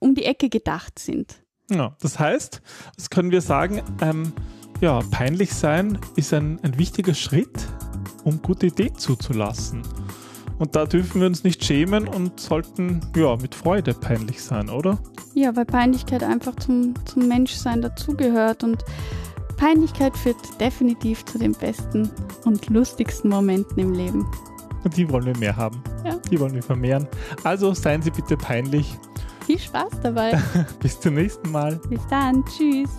um 0.00 0.14
die 0.14 0.24
Ecke 0.24 0.48
gedacht 0.48 0.98
sind. 0.98 1.42
Ja, 1.70 1.96
das 2.00 2.18
heißt, 2.18 2.62
was 2.96 3.10
können 3.10 3.30
wir 3.30 3.42
sagen? 3.42 3.82
Ähm, 4.00 4.32
ja, 4.80 5.00
peinlich 5.10 5.52
sein 5.52 5.98
ist 6.16 6.32
ein, 6.32 6.58
ein 6.62 6.78
wichtiger 6.78 7.14
Schritt, 7.14 7.66
um 8.24 8.40
gute 8.40 8.66
Ideen 8.66 8.96
zuzulassen. 8.96 9.82
Und 10.58 10.74
da 10.74 10.86
dürfen 10.86 11.20
wir 11.20 11.28
uns 11.28 11.44
nicht 11.44 11.64
schämen 11.64 12.08
und 12.08 12.40
sollten 12.40 13.00
ja 13.16 13.36
mit 13.36 13.54
Freude 13.54 13.94
peinlich 13.94 14.42
sein, 14.42 14.70
oder? 14.70 14.98
Ja, 15.34 15.54
weil 15.54 15.66
Peinlichkeit 15.66 16.24
einfach 16.24 16.56
zum, 16.56 16.94
zum 17.06 17.28
Menschsein 17.28 17.80
dazugehört 17.82 18.64
und 18.64 18.84
Peinlichkeit 19.58 20.16
führt 20.16 20.60
definitiv 20.60 21.24
zu 21.24 21.38
den 21.38 21.52
besten 21.52 22.10
und 22.44 22.68
lustigsten 22.70 23.28
Momenten 23.30 23.78
im 23.78 23.92
Leben. 23.92 24.26
Und 24.84 24.96
die 24.96 25.10
wollen 25.10 25.26
wir 25.26 25.36
mehr 25.36 25.56
haben. 25.56 25.82
Ja. 26.04 26.16
Die 26.30 26.38
wollen 26.38 26.54
wir 26.54 26.62
vermehren. 26.62 27.06
Also 27.44 27.74
seien 27.74 28.00
Sie 28.00 28.10
bitte 28.10 28.36
peinlich. 28.36 28.96
Viel 29.44 29.58
Spaß 29.58 30.00
dabei. 30.02 30.40
Bis 30.80 31.00
zum 31.00 31.14
nächsten 31.14 31.50
Mal. 31.50 31.80
Bis 31.88 32.06
dann. 32.08 32.44
Tschüss. 32.44 32.90